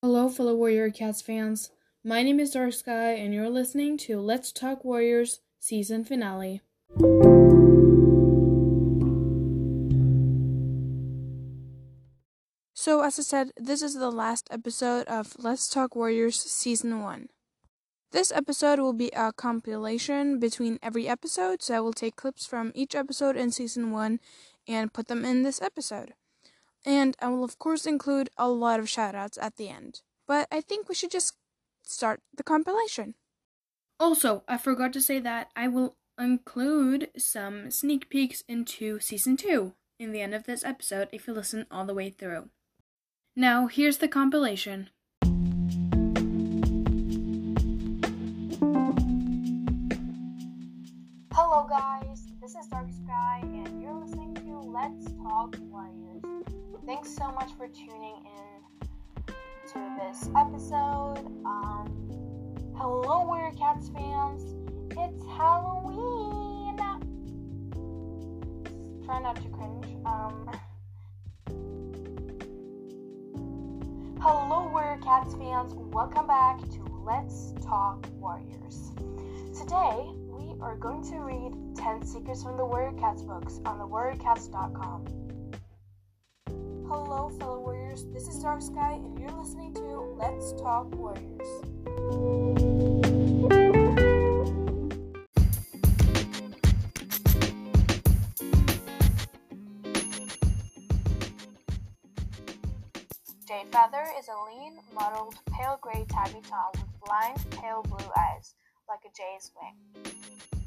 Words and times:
Hello, 0.00 0.28
fellow 0.28 0.54
Warrior 0.54 0.90
Cats 0.90 1.20
fans. 1.20 1.72
My 2.04 2.22
name 2.22 2.38
is 2.38 2.52
Dark 2.52 2.72
Sky, 2.72 3.14
and 3.14 3.34
you're 3.34 3.50
listening 3.50 3.98
to 3.98 4.20
Let's 4.20 4.52
Talk 4.52 4.84
Warriors 4.84 5.40
season 5.58 6.04
finale. 6.04 6.60
So, 12.74 13.02
as 13.02 13.18
I 13.18 13.22
said, 13.22 13.50
this 13.56 13.82
is 13.82 13.94
the 13.94 14.12
last 14.12 14.46
episode 14.52 15.08
of 15.08 15.34
Let's 15.36 15.68
Talk 15.68 15.96
Warriors 15.96 16.40
season 16.40 17.02
1. 17.02 17.26
This 18.12 18.30
episode 18.30 18.78
will 18.78 18.92
be 18.92 19.10
a 19.16 19.32
compilation 19.32 20.38
between 20.38 20.78
every 20.80 21.08
episode, 21.08 21.60
so 21.60 21.74
I 21.74 21.80
will 21.80 21.92
take 21.92 22.14
clips 22.14 22.46
from 22.46 22.70
each 22.76 22.94
episode 22.94 23.36
in 23.36 23.50
season 23.50 23.90
1 23.90 24.20
and 24.68 24.92
put 24.92 25.08
them 25.08 25.24
in 25.24 25.42
this 25.42 25.60
episode. 25.60 26.14
And 26.84 27.16
I 27.20 27.28
will, 27.28 27.44
of 27.44 27.58
course, 27.58 27.86
include 27.86 28.30
a 28.36 28.48
lot 28.48 28.80
of 28.80 28.86
shoutouts 28.86 29.38
at 29.40 29.56
the 29.56 29.68
end. 29.68 30.02
But 30.26 30.48
I 30.52 30.60
think 30.60 30.88
we 30.88 30.94
should 30.94 31.10
just 31.10 31.34
start 31.84 32.20
the 32.34 32.42
compilation. 32.42 33.14
Also, 34.00 34.44
I 34.46 34.58
forgot 34.58 34.92
to 34.92 35.00
say 35.00 35.18
that 35.18 35.50
I 35.56 35.68
will 35.68 35.96
include 36.18 37.10
some 37.16 37.70
sneak 37.70 38.08
peeks 38.08 38.42
into 38.48 39.00
season 39.00 39.36
2 39.36 39.72
in 39.98 40.12
the 40.12 40.20
end 40.20 40.34
of 40.34 40.44
this 40.44 40.64
episode 40.64 41.08
if 41.12 41.26
you 41.26 41.32
listen 41.32 41.66
all 41.70 41.84
the 41.84 41.94
way 41.94 42.10
through. 42.10 42.50
Now, 43.34 43.66
here's 43.66 43.98
the 43.98 44.08
compilation. 44.08 44.90
Hello, 51.32 51.66
guys. 51.68 52.26
This 52.40 52.54
is 52.54 52.66
Dark 52.66 52.88
Sky, 53.04 53.40
and 53.42 53.82
you're 53.82 53.94
listening 53.94 54.34
to 54.34 54.58
Let's 54.60 55.06
Talk 55.22 55.56
Warriors. 55.70 56.22
Thanks 56.88 57.14
so 57.14 57.30
much 57.32 57.52
for 57.58 57.68
tuning 57.68 58.16
in 58.24 59.34
to 59.74 59.96
this 60.00 60.30
episode. 60.34 61.18
Um, 61.44 62.08
hello, 62.78 63.26
Warrior 63.26 63.52
Cats 63.58 63.90
fans. 63.90 64.54
It's 64.92 65.22
Halloween. 65.26 66.78
Try 69.04 69.20
not 69.20 69.36
to 69.36 69.48
cringe. 69.50 69.84
Um, 70.06 70.50
hello, 74.22 74.70
Warrior 74.72 74.98
Cats 75.04 75.34
fans. 75.34 75.74
Welcome 75.74 76.26
back 76.26 76.58
to 76.58 77.02
Let's 77.04 77.52
Talk 77.62 78.06
Warriors. 78.12 78.92
Today, 79.54 80.06
we 80.24 80.58
are 80.62 80.76
going 80.76 81.06
to 81.10 81.18
read 81.18 81.52
10 81.76 82.06
Secrets 82.06 82.44
from 82.44 82.56
the 82.56 82.64
Warrior 82.64 82.98
Cats 82.98 83.20
books 83.20 83.60
on 83.66 83.78
thewarriorcats.com. 83.78 85.27
Hello, 86.90 87.30
fellow 87.38 87.60
warriors. 87.60 88.06
This 88.14 88.26
is 88.28 88.38
Dark 88.42 88.62
Sky, 88.62 88.94
and 88.94 89.18
you're 89.18 89.30
listening 89.32 89.74
to 89.74 90.16
Let's 90.18 90.52
Talk 90.54 90.90
Warriors. 90.94 91.46
Jayfeather 103.44 104.06
is 104.18 104.28
a 104.28 104.38
lean, 104.48 104.78
mottled, 104.94 105.34
pale 105.52 105.78
gray 105.82 106.06
tabby 106.08 106.40
tom 106.48 106.70
with 106.72 107.00
blind, 107.04 107.38
pale 107.50 107.82
blue 107.82 108.10
eyes, 108.16 108.54
like 108.88 109.00
a 109.04 109.10
jay's 109.14 109.52
wing. 109.60 110.57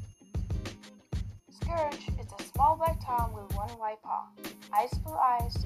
Scourge 1.72 2.08
is 2.20 2.26
a 2.38 2.42
small 2.52 2.76
black 2.76 3.00
tom 3.02 3.32
with 3.32 3.56
one 3.56 3.70
white 3.80 4.02
paw, 4.02 4.26
ice 4.74 4.92
blue 4.98 5.14
eyes, 5.14 5.56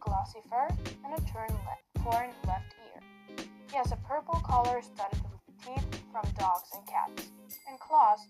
glossy 0.00 0.38
fur, 0.48 0.68
and 1.04 1.12
a 1.12 1.20
torn, 1.30 1.50
le- 1.50 2.02
torn 2.02 2.30
left 2.46 2.74
ear. 2.86 3.46
He 3.70 3.76
has 3.76 3.92
a 3.92 3.96
purple 4.08 4.40
collar 4.42 4.80
studded 4.80 5.20
with 5.20 5.66
teeth 5.66 6.00
from 6.10 6.22
dogs 6.38 6.70
and 6.74 6.86
cats, 6.86 7.28
and 7.68 7.78
claws 7.78 8.20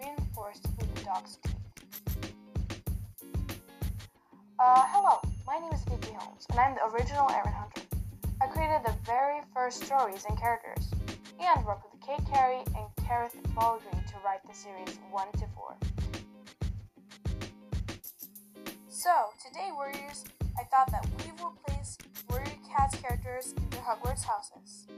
reinforced 0.00 0.68
with 0.78 0.94
the 0.94 1.04
dog's 1.04 1.38
teeth. 1.42 1.56
Uh, 4.60 4.84
hello, 4.86 5.18
my 5.44 5.58
name 5.58 5.72
is 5.72 5.82
Vicky 5.90 6.14
Holmes, 6.14 6.46
and 6.50 6.60
I'm 6.60 6.76
the 6.76 6.86
original 6.94 7.28
Erin 7.30 7.52
Hunter. 7.52 7.82
I 8.40 8.46
created 8.46 8.82
the 8.86 8.94
very 9.04 9.40
first 9.52 9.82
stories 9.84 10.24
and 10.28 10.38
characters, 10.38 10.88
and 11.40 11.66
worked 11.66 11.82
with 11.90 12.00
Kate 12.00 12.24
Carey 12.32 12.62
and 12.76 12.86
Cherith 13.08 13.34
Baldry 13.56 13.90
to 13.90 14.14
write 14.24 14.46
the 14.46 14.54
series 14.54 15.00
1 15.10 15.32
to 15.32 15.46
4. 15.56 15.95
So, 19.06 19.30
today, 19.40 19.70
Warriors, 19.72 20.24
I 20.58 20.64
thought 20.64 20.90
that 20.90 21.06
we 21.22 21.30
will 21.40 21.54
place 21.64 21.96
Warrior 22.28 22.58
Cats 22.68 22.96
characters 22.96 23.54
into 23.56 23.76
Hogwarts 23.78 24.24
houses. 24.24 24.88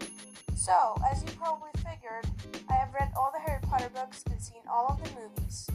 So, 0.56 0.96
as 1.12 1.22
you 1.22 1.28
probably 1.36 1.68
figured, 1.76 2.24
I 2.70 2.72
have 2.72 2.94
read 2.94 3.10
all 3.14 3.30
the 3.34 3.40
Harry 3.40 3.60
Potter 3.60 3.90
books 3.94 4.24
and 4.30 4.40
seen 4.40 4.62
all 4.66 4.86
of 4.86 5.04
the 5.04 5.10
movies. 5.10 5.68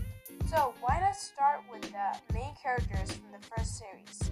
So, 0.50 0.74
why 0.82 1.00
not 1.00 1.16
start 1.16 1.62
with 1.72 1.84
the 1.84 2.34
main 2.34 2.56
characters 2.60 3.12
from 3.12 3.30
the 3.40 3.48
first 3.56 3.78
series? 3.78 4.32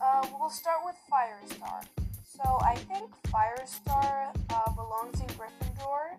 Uh, 0.00 0.28
we'll 0.38 0.48
start 0.48 0.78
with 0.84 0.94
Firestar. 1.10 1.82
So, 2.22 2.60
I 2.62 2.76
think 2.76 3.10
Firestar 3.26 4.32
uh, 4.50 4.70
belongs 4.70 5.18
in 5.18 5.26
Gryffindor. 5.34 6.14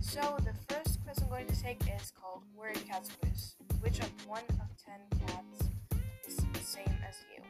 So, 0.00 0.38
the 0.38 0.54
first 0.72 0.98
quiz 1.04 1.18
I'm 1.20 1.28
going 1.28 1.46
to 1.46 1.62
take 1.62 1.82
is 1.82 2.10
called 2.18 2.44
Warrior 2.56 2.80
Cats 2.88 3.10
Quiz. 3.20 3.57
Which 3.80 4.00
of 4.00 4.10
one 4.26 4.42
of 4.60 4.68
ten 4.84 5.00
cats 5.26 5.70
is 6.26 6.36
the 6.36 6.60
same 6.60 6.96
as 7.08 7.16
you? 7.32 7.42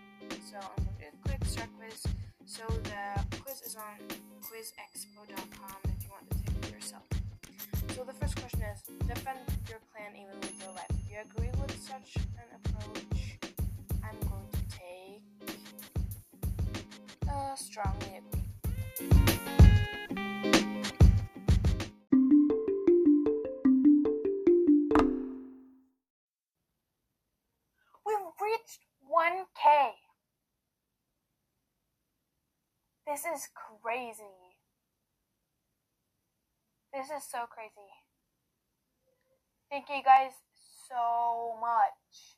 So, 0.50 0.56
I'm 0.58 0.84
going 0.84 0.96
to 0.96 1.02
do 1.02 1.08
a 1.08 1.28
quick 1.28 1.44
start 1.44 1.68
quiz. 1.78 2.04
So, 2.46 2.62
the 2.84 3.36
quiz 3.38 3.62
is 3.62 3.76
on 3.76 3.98
quizexpo.com 4.42 5.78
if 5.84 6.04
you 6.04 6.10
want 6.10 6.30
to 6.30 6.36
take 6.38 6.64
it 6.64 6.74
yourself. 6.74 7.02
So, 7.94 8.04
the 8.04 8.12
first 8.14 8.36
question 8.36 8.62
is 8.62 8.82
Defend 9.06 9.38
your 9.68 9.80
clan 9.92 10.12
even 10.14 10.38
with 10.40 10.58
your 10.62 10.72
life. 10.72 10.88
Do 10.88 11.12
you 11.12 11.20
agree 11.20 11.50
with 11.60 11.76
such 11.80 12.16
an 12.16 12.48
approach? 12.58 13.38
I'm 14.04 14.18
going 14.28 14.48
to 14.52 14.62
take. 14.76 15.22
Uh, 17.30 17.54
strongly 17.56 18.18
agree. 18.18 18.27
Is 33.38 33.48
crazy. 33.54 34.22
This 36.92 37.06
is 37.06 37.22
so 37.30 37.46
crazy. 37.48 37.70
Thank 39.70 39.88
you 39.88 40.02
guys 40.02 40.32
so 40.88 41.54
much. 41.60 42.36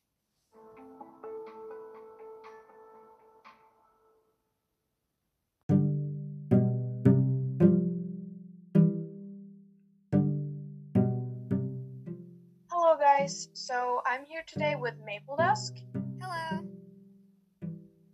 Hello, 12.71 12.99
guys. 12.99 13.49
So 13.55 14.03
I'm 14.07 14.27
here 14.27 14.43
today 14.47 14.75
with 14.79 14.95
Maple 15.07 15.37
Dusk. 15.37 15.77
Hello. 16.21 16.67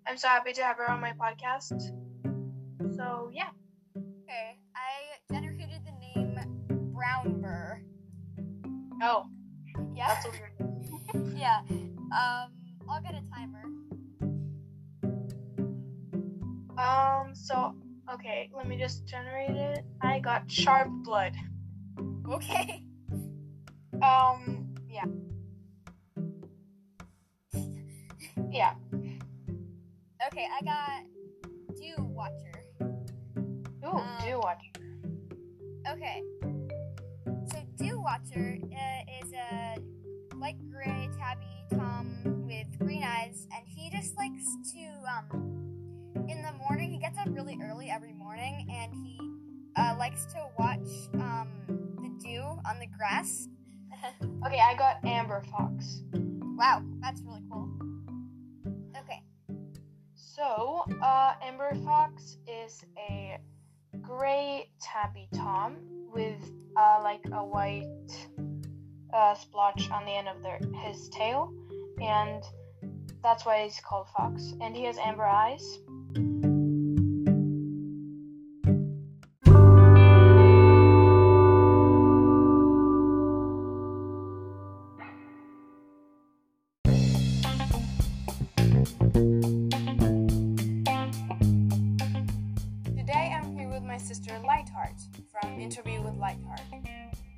I'm 0.07 0.17
so 0.17 0.29
happy 0.29 0.53
to 0.53 0.63
have 0.63 0.77
her 0.77 0.89
on 0.89 1.01
my 1.01 1.15
podcast. 1.15 2.06
So 3.07 3.31
yeah. 3.33 3.51
Okay, 3.97 4.59
I 4.75 5.33
generated 5.33 5.81
the 5.85 5.93
name 5.93 6.93
Brown 6.93 7.41
Burr. 7.41 7.81
Oh, 9.01 9.27
Yeah. 9.95 10.09
that's 10.09 10.27
weird. 10.27 11.37
yeah. 11.37 11.61
Um, 11.71 12.51
I'll 12.91 13.01
get 13.01 13.15
a 13.15 13.23
timer. 13.33 13.63
Um. 16.77 17.33
So 17.37 17.77
okay, 18.13 18.51
let 18.53 18.67
me 18.67 18.77
just 18.77 19.07
generate 19.07 19.51
it. 19.51 19.85
I 20.03 20.19
got 20.19 20.51
sharp 20.51 20.89
blood. 21.05 21.35
Okay. 22.29 22.83
Um. 24.03 24.75
Yeah. 24.91 25.05
Yeah. 28.51 28.75
Okay, 30.29 30.47
I 30.51 30.65
got 30.65 31.77
Dew 31.77 31.95
Watcher. 31.99 32.56
Ooh, 33.87 33.99
Um, 33.99 34.19
do 34.25 34.39
watch. 34.41 34.65
Okay. 35.89 36.23
So 37.51 37.59
Dew 37.77 38.01
Watcher 38.01 38.59
uh, 38.63 39.25
is 39.25 39.33
a 39.33 39.77
light 40.37 40.57
gray 40.71 41.09
tabby 41.19 41.47
tom 41.71 42.45
with 42.47 42.67
green 42.79 43.05
eyes, 43.05 43.47
and 43.55 43.67
he 43.67 43.91
just 43.91 44.17
likes 44.17 44.45
to 44.73 44.81
um. 45.09 45.53
In 46.29 46.43
the 46.43 46.53
morning, 46.59 46.91
he 46.91 46.99
gets 46.99 47.17
up 47.19 47.29
really 47.31 47.57
early 47.63 47.89
every 47.89 48.13
morning, 48.13 48.67
and 48.69 48.93
he 48.93 49.17
uh, 49.77 49.95
likes 49.97 50.25
to 50.27 50.45
watch 50.59 50.89
um 51.15 51.49
the 52.03 52.09
dew 52.25 52.43
on 52.67 52.79
the 52.81 52.87
grass. 52.97 53.49
Okay, 54.47 54.61
I 54.61 54.75
got 54.77 55.05
amber 55.05 55.43
fox. 55.51 56.03
wow, 56.57 56.83
that's 57.01 57.21
really 57.23 57.43
cool. 57.51 57.69
Okay. 58.97 59.23
So, 60.15 60.85
uh, 61.03 61.35
Amber 61.43 61.75
Fox 61.85 62.37
is 62.47 62.85
a 63.11 63.39
gray 64.07 64.71
tabby 64.81 65.29
tom 65.35 65.77
with 66.13 66.51
uh, 66.77 67.01
like 67.03 67.25
a 67.33 67.45
white 67.45 68.29
uh, 69.13 69.35
splotch 69.35 69.91
on 69.91 70.05
the 70.05 70.13
end 70.13 70.29
of 70.29 70.43
their, 70.43 70.61
his 70.83 71.09
tail, 71.09 71.53
and 72.01 72.43
that's 73.23 73.45
why 73.45 73.65
he's 73.65 73.81
called 73.81 74.09
Fox. 74.17 74.55
And 74.61 74.77
he 74.77 74.85
has 74.85 74.99
amber 74.99 75.25
eyes. 75.25 75.79
With 96.27 96.39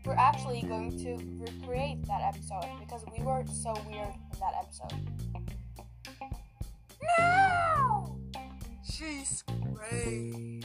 We're 0.06 0.16
actually 0.16 0.62
going 0.62 0.98
to 1.04 1.18
recreate 1.38 2.06
that 2.06 2.22
episode 2.22 2.64
because 2.80 3.04
we 3.14 3.22
were 3.22 3.44
so 3.46 3.74
weird 3.86 4.14
in 4.32 4.38
that 4.40 4.54
episode. 4.62 4.94
No! 7.18 8.18
She's 8.90 9.44
gray. 9.74 10.62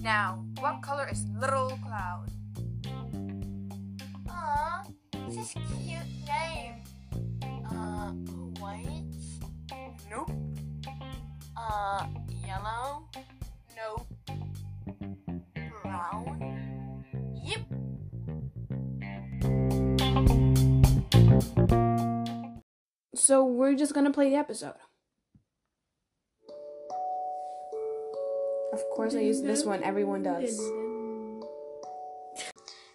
Now, 0.00 0.46
what 0.60 0.80
color 0.80 1.08
is 1.12 1.26
Little 1.38 1.78
Cloud? 1.84 2.28
Aw, 4.30 4.84
this 5.26 5.36
is 5.36 5.52
cute 5.52 5.98
name. 6.26 6.84
Uh, 7.70 8.12
white? 8.60 9.04
Nope. 10.08 10.30
Uh, 11.54 12.06
yellow? 12.46 12.97
So 23.28 23.44
we're 23.44 23.74
just 23.74 23.92
gonna 23.92 24.10
play 24.10 24.30
the 24.30 24.36
episode. 24.36 24.72
Of 28.72 28.80
course, 28.96 29.14
I 29.14 29.20
use 29.20 29.42
this 29.42 29.66
one. 29.66 29.82
Everyone 29.82 30.22
does. 30.22 30.58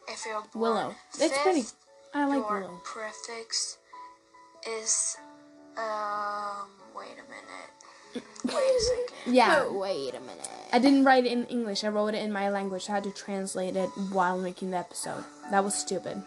If 0.08 0.26
you're 0.26 0.42
born 0.42 0.50
Willow. 0.56 0.96
It's 1.20 1.38
pretty. 1.38 1.66
I 2.16 2.26
like 2.26 2.50
your 2.50 2.62
Willow. 2.62 2.82
prefix 2.84 3.78
is 4.68 5.18
um. 5.78 6.66
Wait 6.98 7.14
a 7.14 7.30
minute. 7.30 8.26
Wait 8.46 8.56
a 8.56 8.82
second. 8.82 9.36
Yeah. 9.36 9.66
Oh, 9.68 9.78
Wait 9.78 10.16
a 10.16 10.20
minute. 10.20 10.50
I 10.72 10.80
didn't 10.80 11.06
write 11.06 11.28
it 11.28 11.32
in 11.32 11.46
English. 11.46 11.84
I 11.84 11.90
wrote 11.90 12.16
it 12.16 12.24
in 12.24 12.32
my 12.32 12.50
language. 12.50 12.90
I 12.90 12.94
had 12.94 13.04
to 13.04 13.12
translate 13.12 13.76
it 13.76 13.90
while 14.12 14.40
making 14.40 14.72
the 14.72 14.78
episode. 14.78 15.26
That 15.52 15.64
was 15.64 15.76
stupid. 15.76 16.24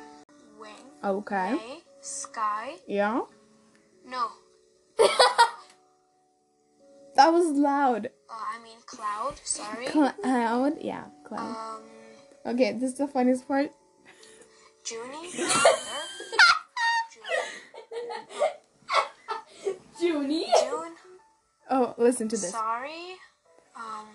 Wing. 0.61 0.71
Okay. 1.03 1.55
May. 1.55 1.81
Sky. 2.01 2.77
Yeah. 2.87 3.23
No. 4.07 4.29
That 7.17 7.33
was 7.33 7.47
loud. 7.57 8.11
Uh, 8.29 8.35
I 8.35 8.63
mean 8.63 8.77
cloud. 8.85 9.41
Sorry. 9.43 9.87
Cloud. 9.87 10.77
Yeah. 10.83 11.05
Cloud. 11.25 11.57
Um. 11.57 11.83
Okay. 12.53 12.73
This 12.73 12.93
is 12.93 12.99
the 12.99 13.09
funniest 13.09 13.49
part. 13.49 13.71
Junie. 14.85 15.33
June. 15.33 15.49
Junie. 20.01 20.53
June. 20.61 20.93
Oh, 21.71 21.95
listen 21.97 22.29
to 22.29 22.37
this. 22.37 22.53
Sorry. 22.53 23.17
Um. 23.75 24.09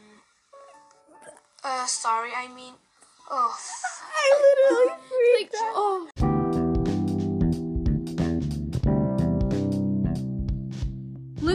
Uh. 1.64 1.86
Sorry. 1.88 2.30
I 2.38 2.48
mean. 2.54 2.76
Oh. 3.32 3.58
I 4.14 4.68
literally 4.70 4.94
freaked 5.40 5.56
out. 5.56 5.74
Oh. 5.74 6.11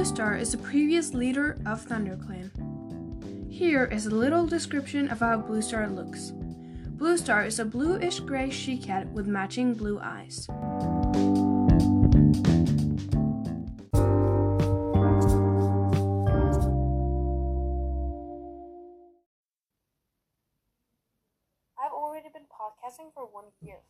Star 0.06 0.36
is 0.36 0.52
the 0.52 0.58
previous 0.58 1.14
leader 1.14 1.58
of 1.66 1.84
ThunderClan. 1.84 3.50
Here 3.50 3.86
is 3.86 4.06
a 4.06 4.14
little 4.14 4.46
description 4.46 5.08
of 5.08 5.18
how 5.18 5.38
Blue 5.38 5.60
Star 5.60 5.88
looks. 5.88 6.30
Blue 6.30 7.18
Star 7.18 7.44
is 7.44 7.58
a 7.58 7.64
bluish 7.64 8.20
gray 8.20 8.48
she 8.48 8.78
cat 8.78 9.08
with 9.08 9.26
matching 9.26 9.74
blue 9.74 9.98
eyes. 10.00 10.46
I've 21.76 21.90
already 21.92 22.28
been 22.32 22.46
podcasting 22.46 23.12
for 23.12 23.26
one 23.26 23.50
year. 23.60 23.82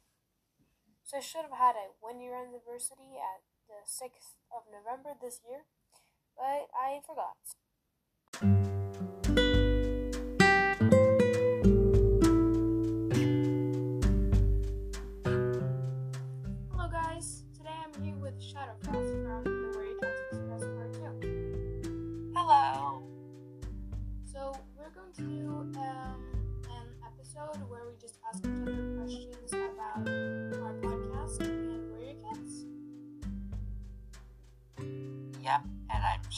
So 1.04 1.18
I 1.18 1.20
should 1.20 1.42
have 1.42 1.58
had 1.58 1.76
a 1.76 1.92
one 2.00 2.20
year 2.20 2.34
anniversary 2.34 3.20
at 3.20 3.44
the 3.68 3.84
6th 3.84 4.40
of 4.50 4.62
November 4.72 5.10
this 5.20 5.40
year, 5.46 5.66
but 6.36 6.68
I 6.74 7.00
forgot. 7.06 7.36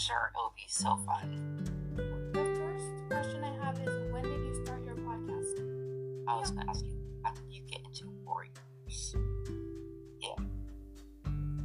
Sure 0.09 0.33
it'll 0.35 0.55
be 0.57 0.65
so 0.69 0.97
fun. 1.05 1.69
The 2.33 2.45
first 2.57 2.89
question 3.11 3.45
I 3.45 3.53
have 3.63 3.79
is 3.79 3.93
when 4.11 4.23
did 4.23 4.41
you 4.41 4.65
start 4.65 4.81
your 4.87 4.95
podcast? 4.97 5.61
I 6.27 6.35
was 6.37 6.51
gonna 6.51 6.65
ask 6.71 6.83
you, 6.83 6.97
how 7.23 7.33
did 7.33 7.45
you 7.51 7.61
get 7.69 7.81
into 7.85 8.09
Warriors? 8.25 9.15
Yeah, 10.23 10.43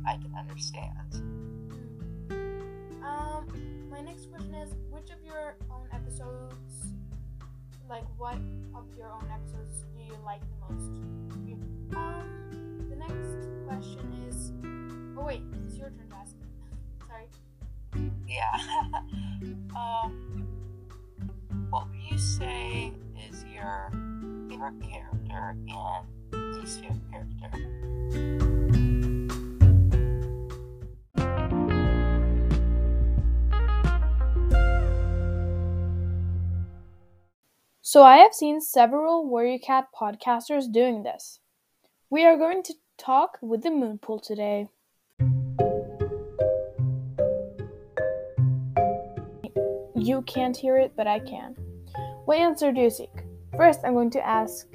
I 0.06 0.18
can 0.18 0.36
understand. 0.38 0.92
Um, 3.02 3.48
my 3.90 4.02
next 4.02 4.30
question 4.30 4.54
is 4.56 4.76
which 4.92 5.10
of 5.12 5.24
your 5.24 5.56
own 5.72 5.88
episodes, 5.94 6.92
like 7.90 8.04
what 8.18 8.36
of 8.76 8.84
your 8.98 9.08
own 9.08 9.28
episodes 9.32 9.86
do 9.96 10.04
you 10.04 10.18
like 10.26 10.42
the 10.42 10.74
most? 10.74 11.23
Character 24.82 25.56
and 26.34 26.56
least 26.56 26.82
favorite 26.82 27.02
character? 27.40 27.74
So 37.82 38.02
I 38.02 38.18
have 38.18 38.34
seen 38.34 38.60
several 38.60 39.28
Warrior 39.28 39.60
Cat 39.60 39.90
podcasters 39.94 40.72
doing 40.72 41.04
this. 41.04 41.40
We 42.10 42.26
are 42.26 42.38
going 42.38 42.64
to 42.64 42.74
talk 42.98 43.38
with 43.42 43.62
the 43.62 43.70
Moonpool 43.70 44.24
today. 44.24 44.68
You 49.96 50.24
can't 50.24 50.58
hear 50.58 50.78
it, 50.78 50.94
but 50.96 51.08
I 51.08 51.20
can. 51.20 51.56
What 52.26 52.40
answer 52.40 52.72
do 52.72 52.82
you 52.82 52.90
seek? 52.90 53.23
First, 53.56 53.82
I'm 53.84 53.94
going 53.94 54.10
to 54.12 54.28
ask 54.28 54.68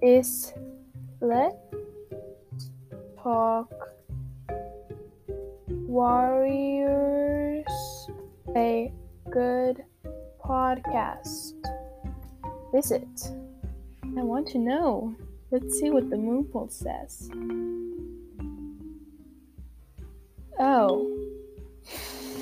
Is 0.00 0.52
Let 1.20 1.58
Talk 3.20 3.72
Warriors 5.68 7.66
a 8.54 8.92
good 9.30 9.82
podcast. 10.44 11.54
Is 12.72 12.92
it? 12.92 13.32
I 14.16 14.22
want 14.22 14.46
to 14.48 14.58
know. 14.58 15.16
Let's 15.50 15.80
see 15.80 15.90
what 15.90 16.08
the 16.08 16.16
Moonpool 16.16 16.70
says. 16.70 17.30
Oh. 20.60 21.10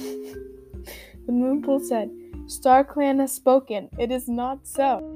the 1.26 1.32
Moonpool 1.32 1.80
said, 1.80 2.10
StarClan 2.46 3.20
has 3.20 3.32
spoken. 3.32 3.88
It 3.98 4.10
is 4.10 4.28
not 4.28 4.66
so. 4.66 5.14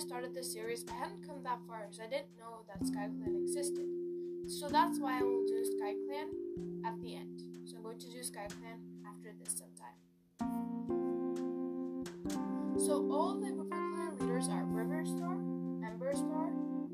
Started 0.00 0.34
this 0.34 0.50
series, 0.50 0.84
I 0.90 0.94
hadn't 0.94 1.26
come 1.26 1.42
that 1.44 1.58
far, 1.68 1.86
so 1.90 2.02
I 2.02 2.06
didn't 2.06 2.32
know 2.38 2.64
that 2.68 2.86
Sky 2.86 3.06
Clan 3.06 3.36
existed. 3.42 3.84
So 4.48 4.68
that's 4.68 4.98
why 4.98 5.18
I 5.18 5.22
will 5.22 5.44
do 5.46 5.62
Sky 5.76 5.92
Clan 6.06 6.28
at 6.86 6.98
the 7.02 7.16
end. 7.16 7.42
So 7.66 7.76
I'm 7.76 7.82
going 7.82 7.98
to 7.98 8.10
do 8.10 8.22
Sky 8.22 8.46
Clan 8.48 8.80
after 9.06 9.34
this 9.38 9.60
sometime. 9.60 9.98
So 12.80 13.06
all 13.12 13.38
the 13.38 13.52
River 13.52 13.68
Clan 13.68 14.16
leaders 14.18 14.48
are 14.48 14.64
River 14.64 15.04
Star, 15.04 15.36
Ember 15.84 16.14
Star, 16.14 16.48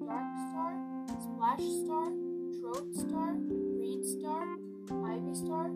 Dark 0.05 0.27
Star, 0.51 0.75
Splash 1.23 1.63
Star, 1.87 2.11
Throat 2.59 2.93
Star, 2.93 3.35
Reed 3.79 4.05
Star, 4.05 4.45
Ivy 4.91 5.35
Star, 5.35 5.71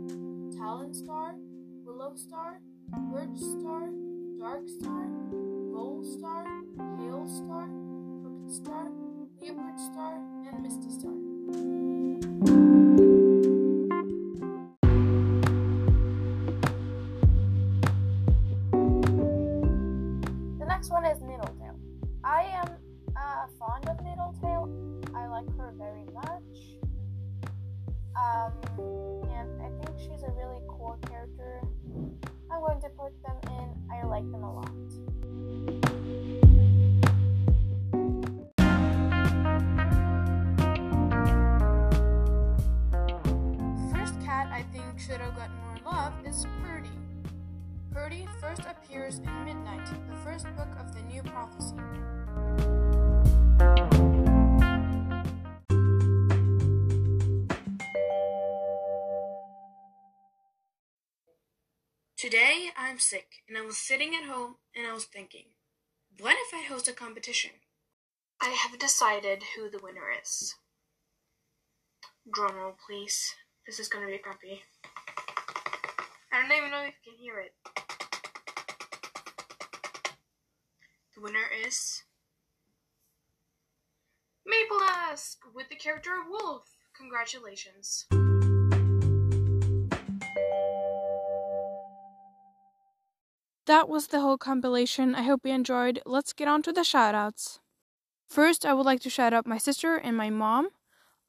Talon 0.58 0.92
Star, 0.92 1.36
Willow 1.86 2.16
Star, 2.16 2.60
Birch 3.12 3.38
Star, 3.38 3.88
Dark 4.40 4.68
Star, 4.68 5.06
Gold 5.80 6.04
Star, 6.04 6.44
Hail 6.98 7.26
Star, 7.26 7.66
Crooked 8.20 8.52
Star, 8.52 8.90
Leopard 9.40 9.80
Star, 9.80 10.16
and 10.52 10.62
Misty 10.62 10.90
Star. 10.90 11.19
Should 45.10 45.20
have 45.20 45.34
gotten 45.34 45.56
more 45.56 45.92
love 45.92 46.12
is 46.24 46.46
Purdy. 46.62 46.88
Purdy 47.90 48.28
first 48.40 48.60
appears 48.60 49.18
in 49.18 49.44
Midnight, 49.44 49.84
the 50.08 50.16
first 50.18 50.44
book 50.56 50.68
of 50.78 50.94
the 50.94 51.00
New 51.02 51.20
Prophecy. 51.22 51.74
Today 62.16 62.68
I'm 62.76 63.00
sick 63.00 63.26
and 63.48 63.58
I 63.58 63.62
was 63.62 63.78
sitting 63.78 64.14
at 64.14 64.30
home 64.30 64.56
and 64.76 64.86
I 64.86 64.92
was 64.92 65.06
thinking, 65.06 65.46
what 66.20 66.36
if 66.38 66.54
I 66.54 66.62
host 66.68 66.86
a 66.86 66.92
competition? 66.92 67.50
I 68.40 68.50
have 68.50 68.78
decided 68.78 69.42
who 69.56 69.68
the 69.68 69.80
winner 69.82 70.12
is. 70.22 70.54
Drumroll, 72.32 72.74
please. 72.86 73.34
This 73.66 73.80
is 73.80 73.88
gonna 73.88 74.06
be 74.06 74.18
crappy. 74.18 74.62
I 76.32 76.42
don't 76.42 76.52
even 76.56 76.70
know 76.70 76.82
if 76.82 76.94
you 77.04 77.12
can 77.12 77.18
hear 77.18 77.38
it. 77.40 77.52
The 81.14 81.20
winner 81.20 81.38
is 81.66 82.04
Maple 84.46 84.78
Dusk 84.78 85.38
with 85.54 85.68
the 85.68 85.74
character 85.74 86.10
of 86.12 86.28
Wolf. 86.30 86.76
Congratulations. 86.96 88.06
That 93.66 93.88
was 93.88 94.08
the 94.08 94.20
whole 94.20 94.38
compilation. 94.38 95.14
I 95.14 95.22
hope 95.22 95.40
you 95.44 95.52
enjoyed. 95.52 96.00
Let's 96.06 96.32
get 96.32 96.48
on 96.48 96.62
to 96.62 96.72
the 96.72 96.82
shoutouts. 96.82 97.58
First, 98.28 98.64
I 98.64 98.72
would 98.74 98.86
like 98.86 99.00
to 99.00 99.10
shout 99.10 99.32
out 99.32 99.46
my 99.46 99.58
sister 99.58 99.96
and 99.96 100.16
my 100.16 100.30
mom. 100.30 100.68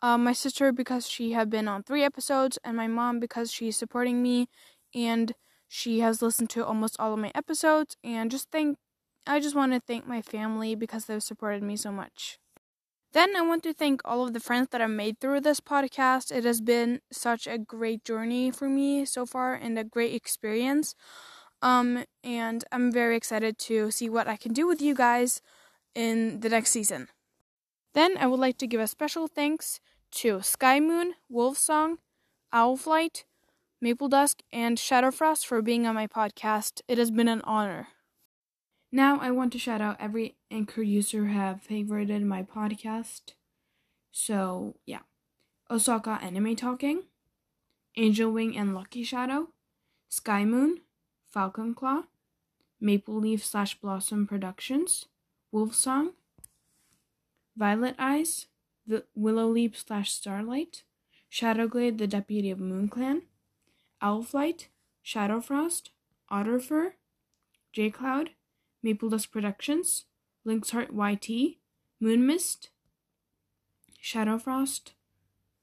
Uh, 0.03 0.17
my 0.17 0.33
sister 0.33 0.71
because 0.71 1.07
she 1.07 1.31
had 1.31 1.49
been 1.49 1.67
on 1.67 1.83
three 1.83 2.03
episodes, 2.03 2.57
and 2.63 2.75
my 2.75 2.87
mom 2.87 3.19
because 3.19 3.51
she's 3.51 3.77
supporting 3.77 4.23
me 4.23 4.47
and 4.93 5.33
she 5.67 5.99
has 5.99 6.21
listened 6.21 6.49
to 6.51 6.65
almost 6.65 6.95
all 6.99 7.13
of 7.13 7.19
my 7.19 7.31
episodes. 7.33 7.95
And 8.03 8.29
just 8.29 8.51
thank, 8.51 8.77
I 9.25 9.39
just 9.39 9.55
want 9.55 9.73
to 9.73 9.79
thank 9.79 10.07
my 10.07 10.21
family 10.21 10.75
because 10.75 11.05
they've 11.05 11.23
supported 11.23 11.63
me 11.63 11.75
so 11.77 11.91
much. 11.91 12.37
Then 13.13 13.35
I 13.35 13.41
want 13.41 13.63
to 13.63 13.73
thank 13.73 14.01
all 14.05 14.23
of 14.23 14.33
the 14.33 14.39
friends 14.39 14.69
that 14.71 14.81
I've 14.81 14.89
made 14.89 15.19
through 15.19 15.41
this 15.41 15.59
podcast. 15.59 16.31
It 16.31 16.45
has 16.45 16.61
been 16.61 17.01
such 17.11 17.45
a 17.45 17.57
great 17.57 18.05
journey 18.05 18.51
for 18.51 18.69
me 18.69 19.03
so 19.05 19.25
far 19.25 19.53
and 19.53 19.77
a 19.77 19.83
great 19.83 20.13
experience. 20.13 20.95
Um, 21.61 22.05
and 22.23 22.63
I'm 22.71 22.91
very 22.91 23.17
excited 23.17 23.57
to 23.59 23.91
see 23.91 24.09
what 24.09 24.27
I 24.27 24.37
can 24.37 24.53
do 24.53 24.65
with 24.65 24.81
you 24.81 24.95
guys 24.95 25.41
in 25.93 26.39
the 26.39 26.49
next 26.49 26.71
season. 26.71 27.09
Then 27.93 28.17
I 28.17 28.27
would 28.27 28.39
like 28.39 28.57
to 28.59 28.67
give 28.67 28.79
a 28.79 28.87
special 28.87 29.27
thanks 29.27 29.79
to 30.11 30.41
Sky 30.41 30.79
Moon, 30.79 31.13
Wolf 31.29 31.57
Song, 31.57 31.97
Owlflight, 32.53 33.23
Maple 33.81 34.07
Dusk, 34.07 34.43
and 34.53 34.77
Shadowfrost 34.77 35.45
for 35.45 35.61
being 35.63 35.87
on 35.87 35.95
my 35.95 36.05
podcast. 36.05 36.81
It 36.87 36.99
has 36.99 37.09
been 37.09 37.27
an 37.27 37.41
honor. 37.41 37.87
Now 38.91 39.19
I 39.19 39.31
want 39.31 39.51
to 39.53 39.59
shout 39.59 39.81
out 39.81 39.97
every 39.99 40.35
anchor 40.51 40.83
user 40.83 41.25
who 41.25 41.33
have 41.33 41.61
favorited 41.67 42.21
my 42.23 42.43
podcast. 42.43 43.33
So 44.11 44.75
yeah. 44.85 44.99
Osaka 45.71 46.19
Anime 46.21 46.55
Talking, 46.55 47.03
Angel 47.95 48.29
Wing 48.29 48.57
and 48.57 48.75
Lucky 48.75 49.03
Shadow, 49.03 49.47
Sky 50.09 50.43
Moon, 50.43 50.81
Falcon 51.25 51.73
Claw, 51.73 52.03
Maple 52.79 53.15
Leaf 53.15 53.43
slash 53.43 53.79
Blossom 53.79 54.27
Productions, 54.27 55.05
Wolf 55.51 55.73
Song, 55.73 56.11
Violet 57.55 57.95
Eyes, 57.97 58.47
the 58.85 59.05
Willow 59.15 59.47
Leap 59.47 59.77
slash 59.77 60.11
Starlight, 60.11 60.83
Shadowglade, 61.31 61.97
the 61.97 62.07
Deputy 62.07 62.51
of 62.51 62.59
Moon 62.59 62.89
Clan, 62.89 63.21
Owlflight, 64.01 64.67
Shadowfrost, 65.05 65.89
Otterfur, 66.31 66.93
J 67.73 67.89
Cloud, 67.89 68.31
Maple 68.83 69.09
Dust 69.09 69.31
Productions, 69.31 70.05
Lynxheart 70.45 70.89
YT, 70.91 71.57
Moonmist, 71.99 72.69
Shadowfrost, 74.03 74.91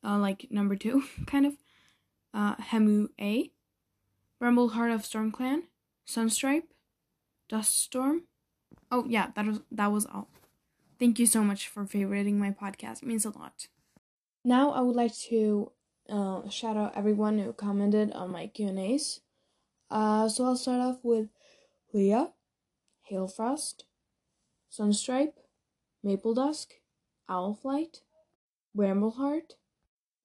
uh, 0.04 0.18
like 0.18 0.47
number 0.50 0.76
two, 0.76 1.04
kind 1.26 1.47
of, 1.47 1.54
uh, 2.33 2.57
Hemu 2.57 3.09
A, 3.21 3.50
Rumble 4.40 4.71
Heart 4.71 4.92
of 4.92 5.04
Storm 5.04 5.33
Clan, 5.33 5.64
Sunstripe, 6.07 6.64
Dust 7.49 7.83
Storm. 7.83 8.23
Oh 8.90 9.04
yeah, 9.09 9.28
that 9.35 9.47
was 9.47 9.61
that 9.71 9.90
was 9.90 10.07
all. 10.07 10.28
Thank 10.99 11.18
you 11.18 11.26
so 11.26 11.42
much 11.42 11.68
for 11.68 11.85
favoriting 11.85 12.35
my 12.35 12.50
podcast. 12.50 13.02
It 13.02 13.07
means 13.07 13.25
a 13.25 13.30
lot. 13.30 13.68
Now 14.45 14.71
I 14.71 14.80
would 14.80 14.97
like 14.97 15.16
to 15.28 15.73
uh, 16.08 16.48
shout 16.48 16.76
out 16.76 16.96
everyone 16.96 17.38
who 17.38 17.52
commented 17.52 18.12
on 18.12 18.32
my 18.32 18.46
Q 18.46 18.68
and 18.68 18.78
A's. 18.78 19.20
Uh, 19.90 20.28
so 20.28 20.44
I'll 20.44 20.56
start 20.56 20.80
off 20.80 20.98
with 21.02 21.28
Leah, 21.92 22.32
Hailfrost, 23.10 23.84
Sunstripe, 24.70 25.34
Maple 26.02 26.34
Dusk, 26.34 26.74
Owlflight, 27.28 28.00
Brambleheart, 28.76 29.52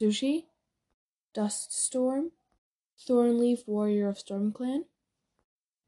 Sushi, 0.01 0.45
Dust 1.33 1.73
Storm, 1.73 2.31
Thornleaf 3.07 3.67
Warrior 3.67 4.09
of 4.09 4.19
Storm 4.19 4.51
Clan, 4.51 4.85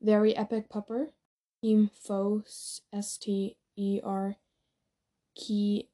Very 0.01 0.35
Epic 0.35 0.69
Pupper, 0.69 1.09
Team 1.61 1.89
Foe 1.93 2.43
S 2.93 3.17
T 3.17 3.57
E 3.75 3.99
R 4.03 4.35
Key 5.35 5.89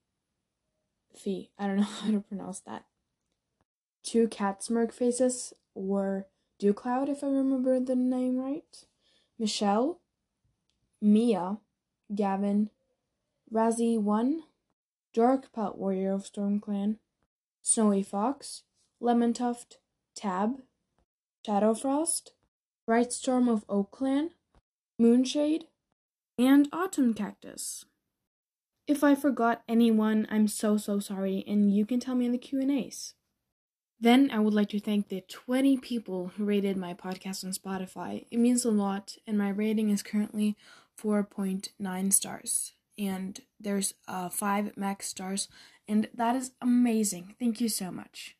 Fee. 1.16 1.52
I 1.58 1.68
don't 1.68 1.78
know 1.78 1.84
how 2.02 2.12
to 2.12 2.20
pronounce 2.22 2.60
that. 2.62 2.86
Two 4.04 4.28
cat 4.28 4.64
smirk 4.64 4.92
faces 4.92 5.54
were 5.76 6.26
Dewcloud, 6.60 7.10
if 7.10 7.24
I 7.24 7.28
remember 7.28 7.80
the 7.80 7.96
name 7.96 8.38
right, 8.38 8.86
Michelle, 9.40 10.00
Mia, 11.02 11.58
Gavin, 12.14 12.70
Razzie 13.52 14.00
One, 14.00 14.44
Dark 15.14 15.52
Pelt 15.54 15.78
Warrior 15.78 16.14
of 16.14 16.26
Storm 16.26 16.60
Clan, 16.60 17.00
Snowy 17.62 18.04
Fox, 18.04 18.64
Lemon 19.00 19.34
Tuft, 19.34 19.78
Tab, 20.16 20.62
Shadowfrost, 21.46 22.30
Bright 22.86 23.12
Storm 23.12 23.48
of 23.48 23.66
Oak 23.68 23.92
Clan, 23.92 24.32
Moonshade, 25.00 25.64
and 26.38 26.68
Autumn 26.72 27.14
Cactus. 27.14 27.86
If 28.88 29.04
I 29.04 29.16
forgot 29.16 29.64
anyone, 29.68 30.28
I'm 30.30 30.48
so 30.48 30.78
so 30.78 31.00
sorry, 31.00 31.44
and 31.48 31.74
you 31.76 31.86
can 31.86 32.00
tell 32.00 32.16
me 32.16 32.26
in 32.26 32.32
the 32.32 32.38
Q&As. 32.38 33.16
Then 34.02 34.32
I 34.32 34.40
would 34.40 34.54
like 34.54 34.70
to 34.70 34.80
thank 34.80 35.08
the 35.10 35.22
20 35.22 35.78
people 35.78 36.32
who 36.36 36.44
rated 36.44 36.76
my 36.76 36.94
podcast 36.96 37.46
on 37.46 37.52
Spotify. 37.52 38.26
It 38.32 38.40
means 38.40 38.66
a 38.66 38.72
lot, 38.72 39.16
and 39.28 39.38
my 39.38 39.50
rating 39.50 39.92
is 39.92 40.02
currently 40.04 40.58
4.9 41.02 42.12
stars. 42.14 42.74
and 42.98 43.40
there's 43.60 43.94
uh, 44.08 44.30
five 44.30 44.76
max 44.76 45.08
stars, 45.08 45.48
and 45.88 46.10
that 46.14 46.36
is 46.36 46.52
amazing. 46.62 47.36
Thank 47.40 47.62
you 47.62 47.70
so 47.70 47.90
much. 47.92 48.36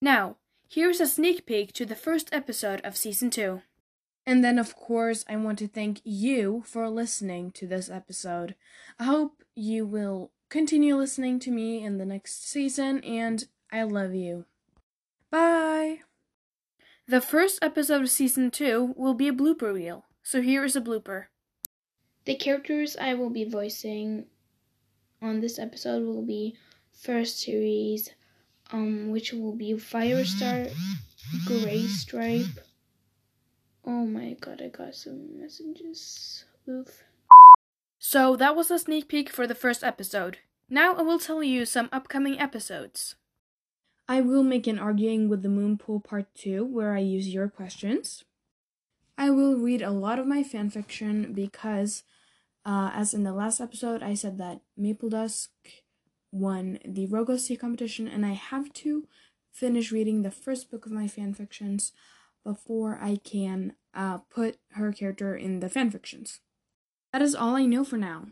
Now, 0.00 0.36
here's 0.68 1.00
a 1.00 1.06
sneak 1.06 1.46
peek 1.46 1.72
to 1.74 1.84
the 1.86 1.94
first 1.94 2.28
episode 2.32 2.80
of 2.82 2.96
season 2.96 3.30
two. 3.30 3.62
And 4.24 4.42
then, 4.42 4.58
of 4.58 4.74
course, 4.74 5.24
I 5.28 5.36
want 5.36 5.58
to 5.60 5.68
thank 5.68 6.00
you 6.04 6.64
for 6.66 6.88
listening 6.88 7.52
to 7.52 7.66
this 7.66 7.88
episode. 7.90 8.56
I 8.98 9.04
hope 9.04 9.44
you 9.54 9.86
will 9.86 10.32
continue 10.48 10.96
listening 10.96 11.38
to 11.40 11.50
me 11.52 11.84
in 11.84 11.98
the 11.98 12.06
next 12.06 12.48
season, 12.48 13.04
and 13.04 13.46
I 13.70 13.82
love 13.84 14.14
you. 14.14 14.46
Bye! 15.30 16.00
The 17.08 17.20
first 17.20 17.58
episode 17.62 18.02
of 18.02 18.10
season 18.10 18.50
two 18.50 18.94
will 18.96 19.14
be 19.14 19.28
a 19.28 19.32
blooper 19.32 19.72
reel, 19.74 20.06
so 20.22 20.42
here 20.42 20.64
is 20.64 20.76
a 20.76 20.80
blooper. 20.80 21.26
The 22.24 22.34
characters 22.34 22.96
I 22.96 23.14
will 23.14 23.30
be 23.30 23.44
voicing 23.44 24.26
on 25.22 25.40
this 25.40 25.58
episode 25.58 26.04
will 26.04 26.22
be 26.22 26.56
first 26.92 27.40
series, 27.40 28.10
um, 28.72 29.10
which 29.10 29.32
will 29.32 29.54
be 29.54 29.72
Firestar, 29.74 30.72
Gray 31.46 31.86
Stripe. 31.86 32.60
Oh 33.84 34.04
my 34.04 34.36
god, 34.40 34.60
I 34.62 34.68
got 34.68 34.94
some 34.94 35.38
messages. 35.40 36.44
Oof. 36.68 37.04
So 37.98 38.36
that 38.36 38.56
was 38.56 38.70
a 38.70 38.78
sneak 38.78 39.08
peek 39.08 39.30
for 39.30 39.46
the 39.46 39.54
first 39.54 39.84
episode. 39.84 40.38
Now 40.68 40.94
I 40.94 41.02
will 41.02 41.20
tell 41.20 41.42
you 41.42 41.64
some 41.64 41.88
upcoming 41.92 42.40
episodes. 42.40 43.14
I 44.08 44.20
will 44.20 44.44
make 44.44 44.66
an 44.66 44.78
Arguing 44.78 45.28
with 45.28 45.42
the 45.42 45.48
Moon 45.48 45.76
Pool 45.76 45.98
Part 45.98 46.26
2 46.36 46.64
where 46.64 46.94
I 46.94 47.00
use 47.00 47.28
your 47.28 47.48
questions. 47.48 48.24
I 49.18 49.30
will 49.30 49.56
read 49.56 49.82
a 49.82 49.90
lot 49.90 50.18
of 50.18 50.26
my 50.26 50.44
fanfiction 50.44 51.34
because, 51.34 52.04
uh, 52.64 52.90
as 52.94 53.14
in 53.14 53.24
the 53.24 53.32
last 53.32 53.60
episode, 53.60 54.02
I 54.02 54.14
said 54.14 54.38
that 54.38 54.60
Maple 54.76 55.08
Dusk 55.08 55.50
won 56.30 56.78
the 56.84 57.08
Rogo 57.08 57.38
Sea 57.38 57.56
competition, 57.56 58.06
and 58.06 58.24
I 58.24 58.32
have 58.34 58.72
to 58.74 59.08
finish 59.52 59.90
reading 59.90 60.22
the 60.22 60.30
first 60.30 60.70
book 60.70 60.86
of 60.86 60.92
my 60.92 61.06
fanfictions 61.06 61.92
before 62.44 62.98
I 63.02 63.16
can 63.16 63.72
uh, 63.94 64.18
put 64.18 64.58
her 64.72 64.92
character 64.92 65.34
in 65.34 65.60
the 65.60 65.68
fanfictions. 65.68 66.38
That 67.12 67.22
is 67.22 67.34
all 67.34 67.56
I 67.56 67.64
know 67.64 67.82
for 67.82 67.96
now. 67.96 68.26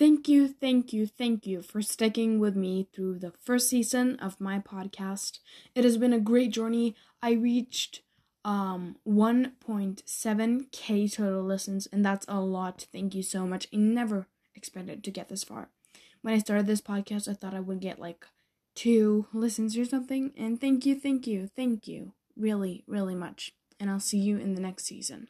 Thank 0.00 0.28
you, 0.28 0.48
thank 0.48 0.94
you, 0.94 1.06
thank 1.06 1.46
you 1.46 1.60
for 1.60 1.82
sticking 1.82 2.38
with 2.38 2.56
me 2.56 2.88
through 2.90 3.18
the 3.18 3.32
first 3.32 3.68
season 3.68 4.18
of 4.18 4.40
my 4.40 4.58
podcast. 4.58 5.40
It 5.74 5.84
has 5.84 5.98
been 5.98 6.14
a 6.14 6.18
great 6.18 6.52
journey. 6.52 6.96
I 7.22 7.32
reached 7.32 8.00
um 8.42 8.96
1.7k 9.06 11.14
total 11.14 11.42
listens 11.42 11.86
and 11.92 12.02
that's 12.02 12.24
a 12.28 12.40
lot. 12.40 12.86
Thank 12.90 13.14
you 13.14 13.22
so 13.22 13.46
much. 13.46 13.68
I 13.74 13.76
never 13.76 14.26
expected 14.54 15.04
to 15.04 15.10
get 15.10 15.28
this 15.28 15.44
far. 15.44 15.68
When 16.22 16.32
I 16.32 16.38
started 16.38 16.66
this 16.66 16.80
podcast, 16.80 17.28
I 17.28 17.34
thought 17.34 17.52
I 17.52 17.60
would 17.60 17.80
get 17.80 17.98
like 17.98 18.24
2 18.76 19.26
listens 19.34 19.76
or 19.76 19.84
something. 19.84 20.32
And 20.34 20.58
thank 20.58 20.86
you, 20.86 20.98
thank 20.98 21.26
you, 21.26 21.50
thank 21.54 21.86
you 21.86 22.14
really, 22.38 22.84
really 22.86 23.14
much. 23.14 23.52
And 23.78 23.90
I'll 23.90 24.00
see 24.00 24.18
you 24.18 24.38
in 24.38 24.54
the 24.54 24.62
next 24.62 24.86
season. 24.86 25.28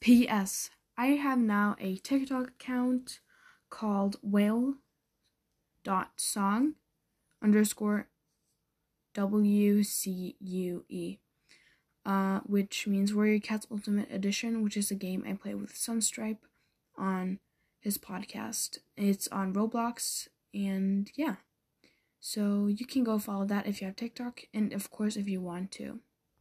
P.S. 0.00 0.70
I 0.96 1.08
have 1.08 1.38
now 1.38 1.76
a 1.78 1.96
TikTok 1.96 2.48
account 2.48 3.20
called 3.68 4.16
whale 4.22 4.74
dot 5.84 6.12
song 6.16 6.74
underscore 7.42 8.08
W 9.14 9.82
C 9.82 10.36
U 10.40 10.84
E, 10.88 11.18
uh, 12.06 12.40
which 12.46 12.86
means 12.86 13.14
Warrior 13.14 13.40
Cats 13.40 13.66
Ultimate 13.70 14.10
Edition, 14.10 14.62
which 14.62 14.76
is 14.76 14.90
a 14.90 14.94
game 14.94 15.24
I 15.26 15.34
play 15.34 15.54
with 15.54 15.74
Sunstripe 15.74 16.38
on 16.96 17.38
his 17.80 17.98
podcast. 17.98 18.78
It's 18.96 19.28
on 19.28 19.52
Roblox, 19.52 20.28
and 20.54 21.10
yeah. 21.14 21.36
So 22.20 22.66
you 22.66 22.86
can 22.86 23.04
go 23.04 23.18
follow 23.18 23.46
that 23.46 23.66
if 23.66 23.80
you 23.80 23.86
have 23.86 23.96
TikTok, 23.96 24.42
and 24.52 24.72
of 24.72 24.90
course, 24.90 25.16
if 25.16 25.28
you 25.28 25.40
want 25.40 25.70
to. 25.72 26.00